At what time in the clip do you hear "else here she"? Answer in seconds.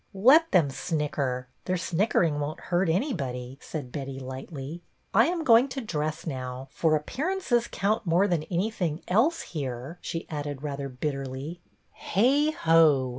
9.07-10.27